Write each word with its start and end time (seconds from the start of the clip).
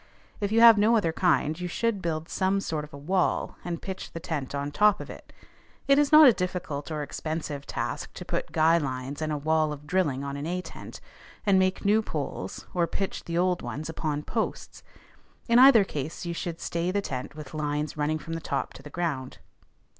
If 0.39 0.51
you 0.51 0.61
have 0.61 0.79
no 0.79 0.97
other 0.97 1.13
kind, 1.13 1.59
you 1.59 1.67
should 1.67 2.01
build 2.01 2.27
some 2.27 2.59
sort 2.59 2.83
of 2.83 2.91
a 2.91 2.97
wall, 2.97 3.55
and 3.63 3.79
pitch 3.83 4.13
the 4.13 4.19
tent 4.19 4.55
on 4.55 4.71
top 4.71 4.99
of 4.99 5.11
it. 5.11 5.31
It 5.87 5.99
is 5.99 6.11
not 6.11 6.27
a 6.27 6.33
difficult 6.33 6.89
or 6.89 7.03
expensive 7.03 7.67
task 7.67 8.11
to 8.15 8.25
put 8.25 8.51
guy 8.51 8.79
lines 8.79 9.21
and 9.21 9.31
a 9.31 9.37
wall 9.37 9.71
of 9.71 9.85
drilling 9.85 10.23
on 10.23 10.35
an 10.37 10.47
A 10.47 10.59
tent, 10.63 11.01
and 11.45 11.59
make 11.59 11.85
new 11.85 12.01
poles, 12.01 12.65
or 12.73 12.87
pitch 12.87 13.25
the 13.25 13.37
old 13.37 13.61
ones 13.61 13.89
upon 13.89 14.23
posts. 14.23 14.81
In 15.47 15.59
either 15.59 15.83
case 15.83 16.25
you 16.25 16.33
should 16.33 16.59
stay 16.59 16.89
the 16.89 17.01
tent 17.01 17.35
with 17.35 17.53
lines 17.53 17.95
running 17.95 18.17
from 18.17 18.33
the 18.33 18.41
top 18.41 18.73
to 18.73 18.81
the 18.81 18.89
ground. 18.89 19.37